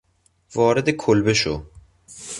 [0.55, 1.55] وارد کلبه شو